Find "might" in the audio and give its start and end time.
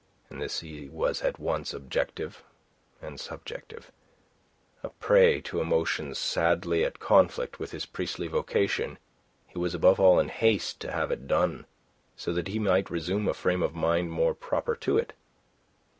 12.57-12.89